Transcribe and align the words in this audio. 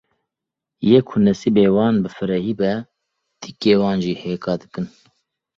Yê 0.89 0.99
ku 1.07 1.15
nesîbê 1.25 1.65
wan 1.75 1.95
bi 2.03 2.09
firehî 2.17 2.53
be, 2.59 2.73
dîkê 3.41 3.73
wan 3.81 3.97
jî 4.05 4.13
hêka 4.23 4.53
dikin. 4.61 4.87